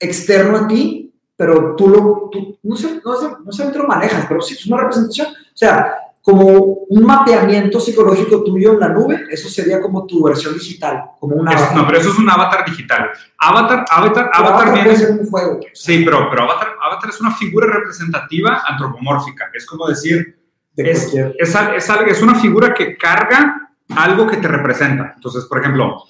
[0.00, 2.28] externo a ti, pero tú lo...
[2.32, 5.28] Tú, no, sé, no, sé, no sé lo manejas, pero sí es una representación.
[5.28, 6.48] O sea, como
[6.88, 11.52] un mapeamiento psicológico tuyo en la nube, eso sería como tu versión digital, como una
[11.74, 13.10] No, pero eso es un avatar digital.
[13.36, 14.84] Avatar, avatar, avatar, viene...
[14.88, 15.60] Puede ser un juego.
[15.74, 19.50] Sí, pero, pero avatar, avatar es una figura representativa antropomórfica.
[19.52, 20.38] Es como decir,
[20.74, 25.12] es, es, es, es, una figura que carga algo que te representa.
[25.16, 26.04] Entonces, por ejemplo,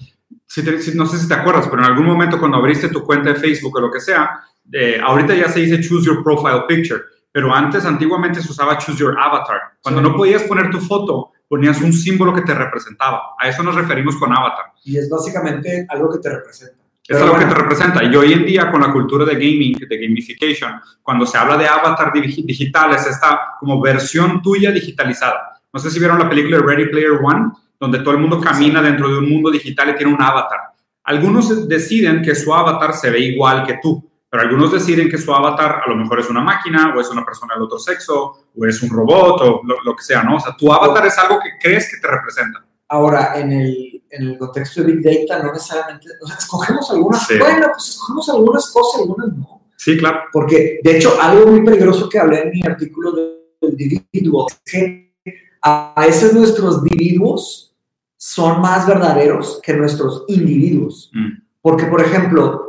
[0.47, 0.63] si
[0.95, 3.77] no sé si te acuerdas, pero en algún momento cuando abriste tu cuenta de Facebook
[3.79, 7.03] o lo que sea, eh, ahorita ya se dice Choose Your Profile Picture
[7.35, 9.61] pero antes, antiguamente se usaba Choose Your Avatar.
[9.83, 13.35] Cuando no podías poner tu foto, ponías un símbolo que te representaba.
[13.37, 14.67] A eso nos referimos con avatar.
[14.85, 16.77] Y es básicamente algo que te representa.
[17.09, 18.05] Es algo que te representa.
[18.05, 21.67] Y hoy en día, con la cultura de gaming, de gamification, cuando se habla de
[21.67, 25.61] avatar digital, es esta como versión tuya digitalizada.
[25.73, 29.09] No sé si vieron la película Ready Player One, donde todo el mundo camina dentro
[29.09, 30.61] de un mundo digital y tiene un avatar.
[31.03, 35.33] Algunos deciden que su avatar se ve igual que tú pero algunos deciden que su
[35.33, 38.67] avatar a lo mejor es una máquina o es una persona del otro sexo o
[38.67, 40.39] es un robot o lo, que sea, ¿no?
[40.39, 42.67] O sea, tu avatar es algo que crees que te representa.
[42.89, 47.29] Ahora, en el, en el contexto de Big Data, no necesariamente, o sea, escogemos algunas,
[47.39, 49.63] bueno, pues escogemos algunas cosas, algunas no.
[49.77, 50.23] Sí, claro.
[50.33, 55.15] Porque, de hecho, algo muy peligroso que hablé en mi artículo del individuo es que
[55.63, 57.73] a veces nuestros individuos
[58.17, 61.13] son más verdaderos que nuestros individuos.
[61.15, 61.41] Mm.
[61.63, 62.64] Porque, por ejemplo,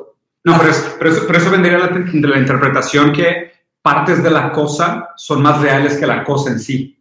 [0.45, 5.41] no, pero, eso, pero, eso, vendría de la, interpretación que partes de la cosa son
[5.41, 6.91] más reales que la cosa en sí.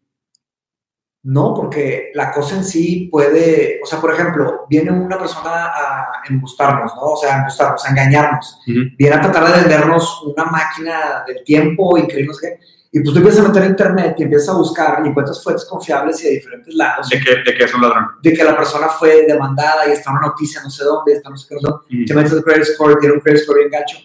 [1.24, 6.22] No, porque la cosa en sí puede, o sea, por ejemplo, viene una persona a
[6.28, 7.02] embustarnos, ¿no?
[7.02, 8.61] O sea, a embustarnos, a engañarnos.
[8.66, 12.59] Viene a tratar de vendernos una máquina del tiempo y creernos que
[12.94, 16.22] y pues tú empiezas a meter internet y empiezas a buscar y encuentras fuentes confiables
[16.22, 17.09] y de diferentes lados.
[17.09, 18.07] ¿De que, de que es un ladrón?
[18.22, 21.28] De que la persona fue demandada y está en una noticia no sé dónde, está
[21.28, 23.70] no sé qué, no sé Te metes el credit score, tiene un credit score bien
[23.72, 23.98] gacho.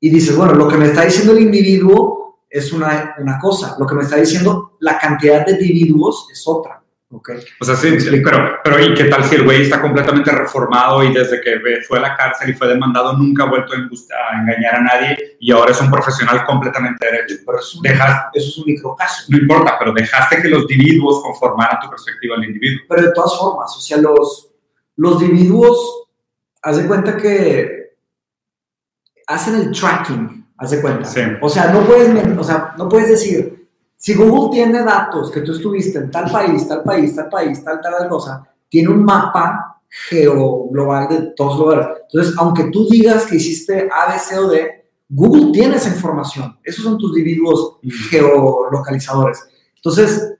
[0.00, 3.76] Y dices, bueno, lo que me está diciendo el individuo es una, una cosa.
[3.78, 6.82] Lo que me está diciendo la cantidad de individuos es otra.
[7.16, 7.36] Okay.
[7.60, 11.14] O sea, sí, pero, pero ¿y qué tal si el güey está completamente reformado y
[11.14, 14.80] desde que fue a la cárcel y fue demandado nunca ha vuelto a, engañar a
[14.80, 17.36] nadie y ahora es un profesional completamente derecho?
[17.46, 19.26] Pero eso, eso es un microcaso.
[19.28, 22.84] No importa, pero dejaste que los individuos conformaran tu perspectiva del individuo.
[22.88, 24.50] Pero de todas formas, o sea, los,
[24.96, 26.08] los individuos,
[26.62, 27.94] haz de cuenta que
[29.28, 31.04] hacen el tracking, haz de cuenta.
[31.04, 31.20] Sí.
[31.40, 33.63] O sea, no puedes, o sea, no puedes decir
[34.04, 37.80] si Google tiene datos que tú estuviste en tal país, tal país, tal país, tal,
[37.80, 41.98] tal, cosa, tiene un mapa geoglobal de todos los lugares.
[42.12, 46.54] Entonces, aunque tú digas que hiciste A, B, C o D, Google tiene esa información.
[46.62, 47.78] Esos son tus individuos
[48.10, 49.42] geolocalizadores.
[49.76, 50.34] Entonces,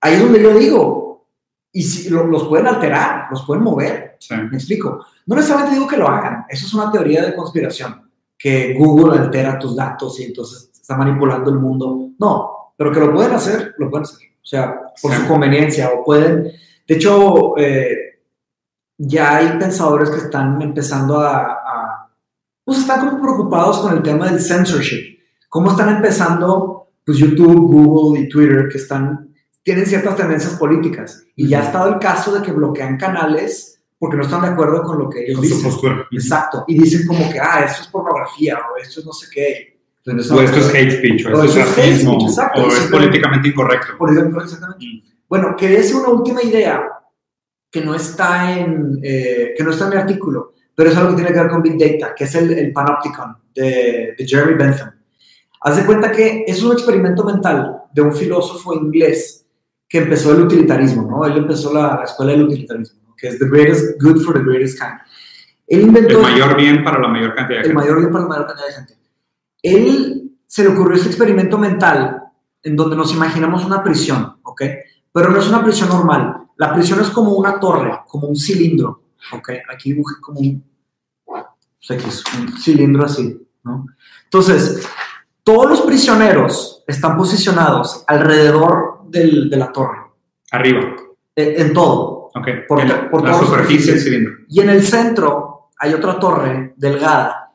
[0.00, 1.26] ahí es donde yo digo,
[1.72, 4.16] y si los pueden alterar, los pueden mover.
[4.30, 5.04] Me explico.
[5.26, 6.44] No necesariamente digo que lo hagan.
[6.48, 11.50] Eso es una teoría de conspiración, que Google altera tus datos y entonces está manipulando
[11.50, 12.10] el mundo.
[12.16, 14.28] No, pero que lo pueden hacer, lo pueden hacer.
[14.40, 16.44] O sea, por su conveniencia, o pueden.
[16.86, 18.20] De hecho, eh,
[18.96, 22.08] ya hay pensadores que están empezando a,
[22.64, 25.18] Pues están como preocupados con el tema del censorship.
[25.48, 29.34] ¿Cómo están empezando, pues YouTube, Google y Twitter, que están.
[29.64, 31.24] tienen ciertas tendencias políticas.
[31.34, 34.84] Y ya ha estado el caso de que bloquean canales porque no están de acuerdo
[34.84, 35.72] con lo que ellos dicen.
[36.12, 36.64] Exacto.
[36.68, 40.40] Y dicen como que, ah, esto es pornografía o esto es no sé qué o
[40.40, 43.92] esto es hate speech, o, esto es racismo, o es políticamente incorrecto.
[44.42, 44.86] exactamente.
[44.86, 45.02] Mm.
[45.28, 46.88] Bueno, quería decir una última idea
[47.70, 51.16] que no está en, eh, que no está en mi artículo, pero es algo que
[51.16, 54.92] tiene que ver con Big Data, que es el, el Panopticon de, de, Jeremy Bentham.
[55.60, 59.46] Haz de cuenta que es un experimento mental de un filósofo inglés
[59.88, 61.26] que empezó el utilitarismo, ¿no?
[61.26, 63.14] Él empezó la, la escuela del utilitarismo, ¿no?
[63.16, 64.98] que es the greatest good for the greatest kind.
[65.66, 66.18] Él inventó...
[66.18, 67.74] El mayor bien para la mayor cantidad de El gente.
[67.74, 68.97] mayor bien para la mayor cantidad de gente.
[69.74, 72.22] Él se le ocurrió este experimento mental
[72.62, 74.62] en donde nos imaginamos una prisión, ¿ok?
[75.12, 76.44] Pero no es una prisión normal.
[76.56, 79.02] La prisión es como una torre, como un cilindro,
[79.32, 79.50] ¿ok?
[79.72, 80.64] Aquí dibujé como un,
[81.24, 83.86] pues un cilindro así, ¿no?
[84.24, 84.86] Entonces,
[85.44, 89.98] todos los prisioneros están posicionados alrededor del- de la torre,
[90.50, 90.80] Arriba.
[91.36, 92.30] en, en todo.
[92.34, 92.48] Ok.
[92.68, 94.32] Por- En la, por superficie del cilindro.
[94.48, 97.52] Y en el centro hay otra torre delgada.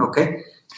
[0.00, 0.18] ¿ok?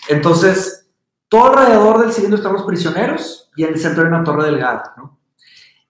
[0.09, 0.87] Entonces,
[1.29, 4.95] todo alrededor del cilindro están los prisioneros y en el centro hay una torre delgada,
[4.97, 5.19] ¿no?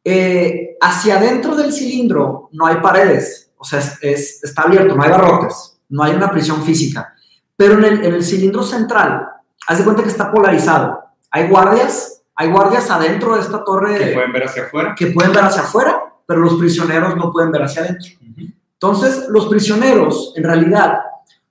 [0.05, 5.03] Eh, hacia adentro del cilindro no hay paredes, o sea, es- es- está abierto, no
[5.03, 7.15] hay barrotes, no hay una prisión física,
[7.57, 9.29] pero en el, en el cilindro central,
[9.67, 10.99] haz de cuenta que está polarizado.
[11.31, 14.95] Hay guardias, hay guardias adentro de esta torre Que pueden ver hacia afuera.
[14.97, 18.11] que pueden ver hacia afuera, pero los prisioneros no pueden ver hacia adentro.
[18.75, 21.01] Entonces, los prisioneros, en realidad,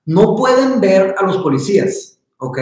[0.06, 2.60] no pueden ver a los policías, ¿ok?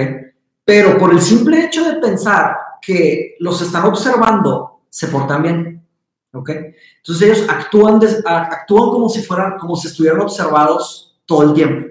[0.63, 5.88] Pero por el simple hecho de pensar que los están observando, se portan bien,
[6.33, 6.49] ¿ok?
[6.97, 11.88] Entonces ellos actúan, a- actúan como si fueran, como si estuvieran observados todo el tiempo.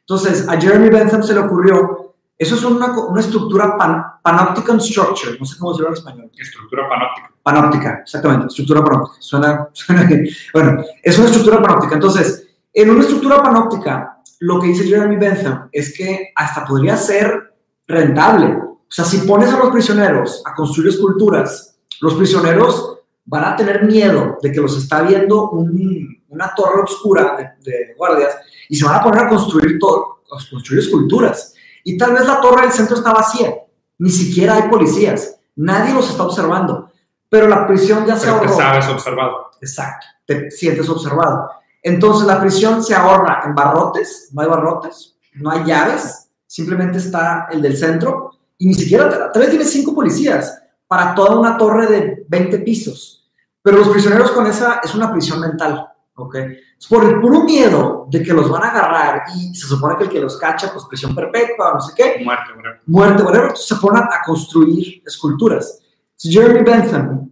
[0.00, 5.36] Entonces, a Jeremy Bentham se le ocurrió, eso es una, una estructura pan, panopticon structure,
[5.38, 6.30] no sé cómo decirlo en español.
[6.38, 7.30] Estructura panóptica.
[7.42, 9.16] Panóptica, exactamente, estructura panóptica.
[9.20, 10.26] Suena, suena bien.
[10.52, 11.94] Bueno, es una estructura panóptica.
[11.94, 17.54] Entonces, en una estructura panóptica, lo que dice Jeremy Bentham es que hasta podría ser
[17.86, 18.46] rentable.
[18.56, 23.84] O sea, si pones a los prisioneros a construir esculturas, los prisioneros van a tener
[23.84, 28.36] miedo de que los está viendo un- una torre oscura de, de guardias
[28.68, 31.54] y se van a poner a construir, todo, a construir esculturas.
[31.82, 33.54] Y tal vez la torre del centro está vacía,
[33.98, 36.90] ni siquiera hay policías, nadie los está observando,
[37.28, 38.56] pero la prisión ya se Pero te ahorró.
[38.58, 39.50] sabes observado.
[39.60, 41.48] Exacto, te sientes observado.
[41.86, 47.46] Entonces la prisión se ahorra en barrotes, no hay barrotes, no hay llaves, simplemente está
[47.48, 51.86] el del centro y ni siquiera, tal vez tiene cinco policías para toda una torre
[51.86, 53.30] de 20 pisos.
[53.62, 56.34] Pero los prisioneros con esa es una prisión mental, ¿ok?
[56.76, 60.04] Es por el puro miedo de que los van a agarrar y se supone que
[60.04, 62.80] el que los cacha, pues prisión perpetua, no sé qué, Muerte, whatever.
[62.86, 65.78] muerte, whatever, se ponen a construir esculturas.
[66.18, 67.30] Jeremy Bentham,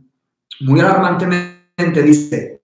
[0.60, 2.54] muy alarmantemente, dice,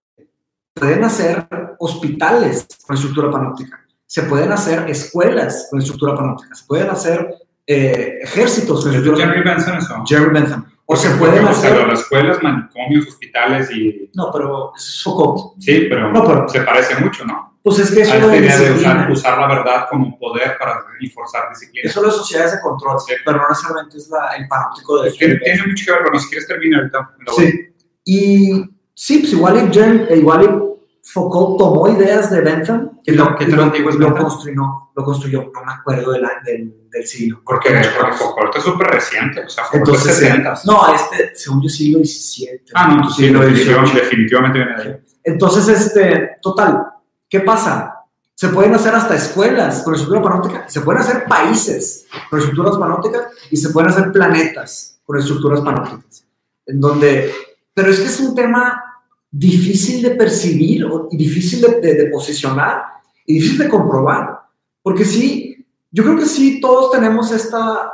[0.74, 1.46] pueden hacer
[1.78, 7.34] hospitales con estructura panóptica, se pueden hacer escuelas con estructura panóptica, se pueden hacer
[7.66, 9.42] eh, ejércitos con ¿Es de estructura Jerry.
[9.48, 10.02] Benson eso?
[10.06, 10.66] Jeremy Bentham.
[10.86, 11.86] O se Porque, pueden hacer...
[11.86, 14.10] las escuelas, manicomios, hospitales y...
[14.14, 15.60] No, pero es Foucault.
[15.62, 17.48] Sí, pero, No, pero- se parece mucho, ¿no?
[17.62, 21.50] Pues es que es de idea de usar, usar la verdad como poder para enforzar
[21.50, 21.88] disciplina.
[21.90, 23.12] Eso es de sociedades de control, Sí.
[23.24, 26.18] pero no necesariamente es la- el panóptico de Es que tiene mucho que ver, bueno,
[26.18, 27.10] si quieres terminar ahorita.
[27.36, 27.60] Sí.
[28.04, 28.64] Y
[29.02, 33.34] sí, pues igual y, Jen- eh, igual y Foucault tomó ideas de Bentham y lo,
[33.34, 36.74] ¿Qué y tan lo- antiguo es lo construyó, lo construyó, no me acuerdo del, del,
[36.90, 37.40] del siglo.
[37.44, 40.54] Porque, porque Foucault es súper reciente, o sea, Foucault Entonces, es 60.
[40.66, 42.60] no, este, según yo, siglo XVII.
[42.74, 43.94] Ah, no, sí, siglo XVIII.
[43.94, 44.96] definitivamente viene de ahí.
[45.24, 46.82] Entonces, este, total,
[47.28, 47.96] ¿qué pasa?
[48.34, 53.22] Se pueden hacer hasta escuelas con estructura panóptica, se pueden hacer países con estructuras panópticas
[53.50, 56.26] y se pueden hacer planetas con estructuras panópticas.
[56.66, 57.32] En donde,
[57.74, 58.82] pero es que es un tema
[59.30, 62.82] difícil de percibir y difícil de, de- de posicionar
[63.26, 64.40] y difícil de comprobar.
[64.82, 67.92] Porque sí, yo creo que sí, todos tenemos esta,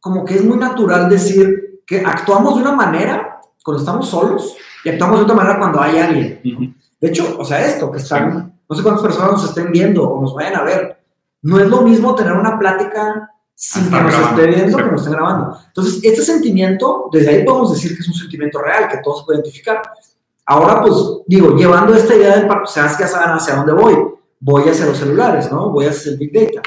[0.00, 4.88] como que es muy natural decir que actuamos de una manera cuando estamos solos y
[4.88, 6.40] actuamos de otra manera cuando hay alguien.
[6.44, 6.72] Ujú.
[7.00, 10.20] De hecho, o sea, esto, que están, no sé cuántas personas nos estén viendo o
[10.22, 10.98] nos vayan a ver,
[11.42, 14.84] no es lo mismo tener una plática sin que Estar nos grabando, esté viendo sí.
[14.84, 15.58] que nos estén grabando.
[15.66, 19.24] Entonces, este sentimiento, desde ahí podemos decir que es un sentimiento real, que todos se
[19.26, 19.82] puede identificar.
[20.50, 20.94] Ahora, pues,
[21.26, 23.94] digo, llevando esta idea del o sea, es que ya saben hacia dónde voy.
[24.40, 25.68] Voy hacia los celulares, ¿no?
[25.68, 26.66] Voy hacia el Big Data.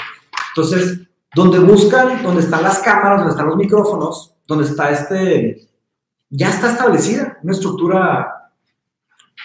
[0.50, 1.00] Entonces,
[1.34, 5.68] donde buscan, donde están las cámaras, donde están los micrófonos, donde está este,
[6.30, 8.52] ya está establecida una estructura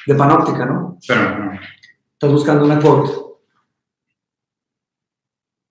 [0.07, 0.99] de panóptica, ¿no?
[1.09, 1.53] Pero no.
[2.13, 3.13] Estás buscando una quote.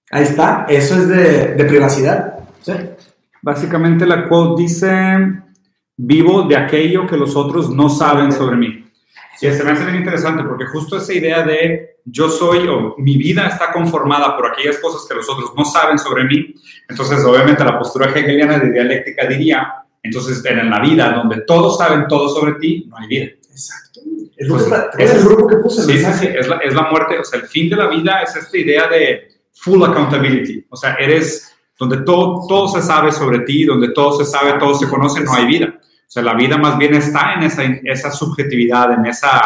[0.09, 2.39] Ahí está, eso es de, de privacidad.
[2.61, 2.73] ¿sí?
[3.43, 5.43] Básicamente la quote dice,
[5.97, 8.81] vivo de aquello que los otros no saben sobre mí.
[9.41, 13.17] Y se me hace bien interesante porque justo esa idea de yo soy o mi
[13.17, 16.53] vida está conformada por aquellas cosas que los otros no saben sobre mí.
[16.87, 19.73] Entonces, obviamente, la postura hegeliana de dialéctica diría,
[20.03, 23.25] entonces, en la vida donde todos saben todo sobre ti, no hay vida.
[23.49, 24.01] Exacto.
[24.37, 25.81] Es, Pues, que, ¿te acuerdas ese del es- grupo que puse.
[25.81, 27.87] el Sí, sí, sí, es la, es la muerte, o sea, el fin de la
[27.87, 33.11] vida es esta idea de full accountability, o sea, eres donde todo, todo se sabe
[33.11, 35.73] sobre ti, donde todo se sabe, todo se conoce, no hay vida.
[35.77, 39.41] O sea, la vida más bien está en esa, esa subjetividad, en esa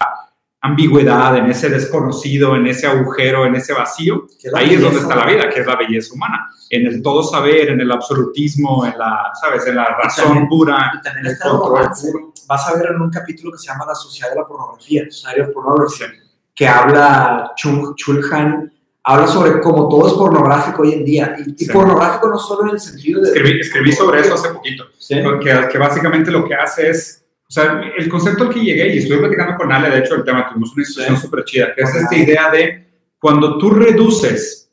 [0.61, 4.27] ambigüedad, en ese desconocido, en ese agujero, en ese vacío.
[4.53, 6.49] Ahí es donde está la vida, que es la belleza humana.
[6.69, 9.65] En el todo saber, en el absolutismo, en la, ¿sabes?
[9.67, 12.33] En la razón pura, y también el control puro.
[12.47, 15.41] Vas a ver en un capítulo que se llama La Sociedad de la Pornografía, Society
[15.41, 16.05] of Pornography,
[16.53, 18.71] que habla Chung Chulhan
[19.03, 21.35] habla sobre cómo todo es pornográfico hoy en día.
[21.45, 23.29] Y, pornográfico no solo en el sentido de...
[23.29, 24.85] Escribí, escribí sobre eso hace poquito.
[25.07, 27.25] Que, que, básicamente lo que hace es...
[27.47, 30.23] O sea, el concepto al que llegué, y estuve platicando con Ale, de hecho, el
[30.23, 32.87] tema, tuvimos una discusión súper chida, que es esta idea de
[33.17, 34.71] cuando tú reduces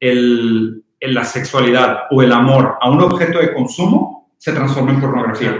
[0.00, 5.56] el, la sexualidad o el amor a un objeto de consumo, se transforma en pornografía.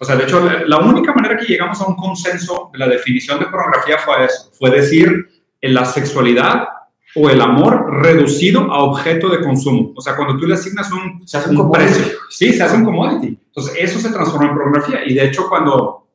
[0.00, 3.38] O sea, de hecho, la única manera que llegamos a un consenso de la definición
[3.38, 5.28] de pornografía fue eso, fue decir,
[5.60, 6.66] en la sexualidad
[7.14, 9.92] o el amor reducido a objeto de consumo.
[9.96, 12.84] O sea, cuando tú le asignas un, se hace un, precio, sí, se hace un
[12.84, 13.38] commodity.
[13.46, 15.00] Entonces, eso se transforma en pornografía.
[15.06, 16.06] Y de hecho, cuando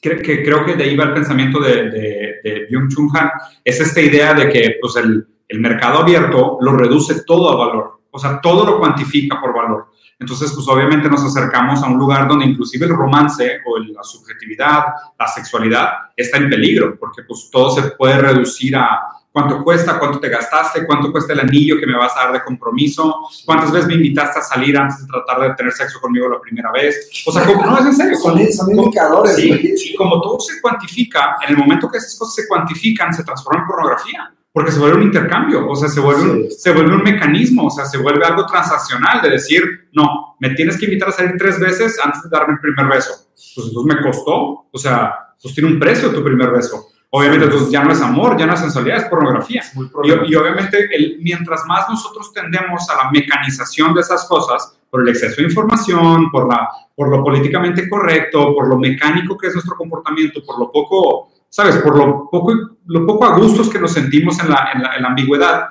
[0.00, 3.30] que, creo que de ahí va el pensamiento de, de, de Byung-Chun Han,
[3.62, 8.00] es esta idea de que pues, el, el mercado abierto lo reduce todo a valor.
[8.10, 9.86] O sea, todo lo cuantifica por valor.
[10.18, 14.84] Entonces, pues obviamente nos acercamos a un lugar donde inclusive el romance o la subjetividad,
[15.18, 19.00] la sexualidad está en peligro, porque pues todo se puede reducir a
[19.32, 22.44] cuánto cuesta, cuánto te gastaste, cuánto cuesta el anillo que me vas a dar de
[22.44, 26.40] compromiso, cuántas veces me invitaste a salir antes de tratar de tener sexo conmigo la
[26.40, 27.10] primera vez.
[27.26, 28.16] O sea, como, no es en serio.
[28.16, 29.36] Son, son indicadores.
[29.36, 33.24] Sí, sí, como todo se cuantifica, en el momento que esas cosas se cuantifican, se
[33.24, 34.34] transforma en pornografía.
[34.52, 37.70] Porque se vuelve un intercambio, o sea, se vuelve, un, se vuelve un mecanismo, o
[37.70, 39.62] sea, se vuelve algo transaccional de decir,
[39.92, 43.12] no, me tienes que invitar a salir tres veces antes de darme el primer beso.
[43.54, 46.89] Pues entonces me costó, o sea, pues tiene un precio tu primer beso.
[47.12, 49.62] Obviamente, entonces ya no es amor, ya no es sensualidad, es pornografía.
[50.04, 55.02] y, y, obviamente, el, mientras más nosotros tendemos a la mecanización de esas cosas, por
[55.02, 59.54] el exceso de información, por, la, por lo políticamente correcto, por lo mecánico que es
[59.54, 61.76] nuestro comportamiento, por lo poco, ¿sabes?
[61.76, 62.52] Por lo poco,
[62.86, 65.68] lo poco a gustos que nos sentimos en la, en la, en la ambigüedad,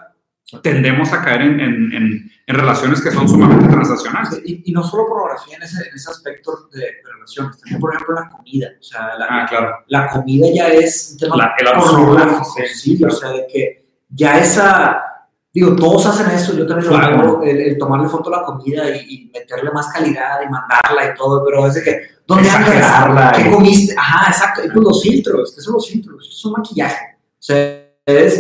[0.63, 4.41] tendemos a caer en, en, en, relaciones que son sumamente transaccionales.
[4.43, 8.15] Y, y no solo pornografía en ese, en ese aspecto de, relaciones, también por ejemplo
[8.15, 8.67] la comida.
[8.79, 9.75] O sea, la, ah, claro.
[9.87, 12.45] la comida ya es un tema la, el pornográfico.
[12.55, 13.13] Sí, sí claro.
[13.13, 15.03] o sea, de que ya esa,
[15.53, 17.17] digo, todos hacen eso, yo también claro.
[17.17, 20.49] lo hago, el, el, tomarle foto a la comida y, y, meterle más calidad y
[20.49, 23.37] mandarla y todo, pero es de que, ¿dónde andas?
[23.37, 23.93] ¿Qué comiste?
[23.95, 26.27] Ajá, exacto, y pues los filtros, ¿qué son los filtros?
[26.27, 27.17] Es un maquillaje.
[27.21, 28.39] O sea, es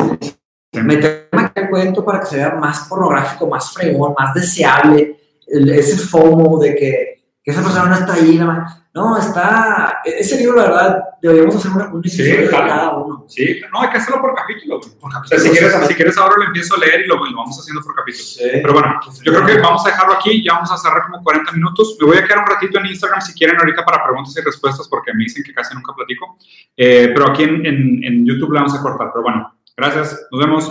[0.71, 5.97] meterme el cuento para que se vea más pornográfico, más fregón, más deseable, el, ese
[5.97, 8.79] FOMO de que, que, esa persona no está ahí, nada más.
[8.91, 10.01] No, está.
[10.03, 13.25] Ese libro, la verdad, deberíamos hacer una, un sí, de cada uno.
[13.27, 14.79] Sí, no, hay que hacerlo por capítulo.
[14.79, 15.21] Por capítulo.
[15.21, 17.57] O sea, si, quieres, si quieres, ahora lo empiezo a leer y lo, lo vamos
[17.59, 18.23] haciendo por capítulo.
[18.23, 18.49] Sí.
[18.51, 20.43] Pero bueno, yo creo que vamos a dejarlo aquí.
[20.43, 21.97] Ya vamos a cerrar como 40 minutos.
[22.01, 24.87] Me voy a quedar un ratito en Instagram si quieren ahorita para preguntas y respuestas,
[24.87, 26.37] porque me dicen que casi nunca platico.
[26.75, 29.11] Eh, pero aquí en, en, en YouTube le vamos a cortar.
[29.13, 30.67] Pero bueno, Gracias, nos vemos.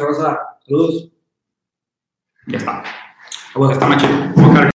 [0.66, 1.10] Saludos.
[2.46, 2.82] Ya está.
[3.56, 4.12] Ya está, machito.